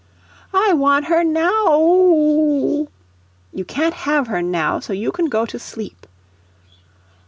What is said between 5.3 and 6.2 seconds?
to sleep."